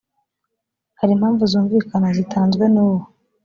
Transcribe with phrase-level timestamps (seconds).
[0.99, 3.01] hari impamvu zumvikana zitanzwe n uwo